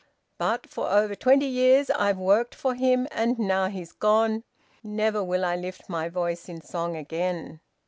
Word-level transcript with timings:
But 0.39 0.67
for 0.67 0.89
over 0.89 1.13
twenty 1.13 1.45
years 1.45 1.91
I've 1.91 2.17
worked 2.17 2.55
for 2.55 2.73
him, 2.73 3.07
and 3.11 3.37
now 3.37 3.67
he's 3.69 3.91
gone, 3.91 4.43
never 4.81 5.23
will 5.23 5.45
I 5.45 5.55
lift 5.55 5.89
my 5.89 6.09
voice 6.09 6.49
in 6.49 6.59
song 6.59 6.97
again!" 6.97 7.59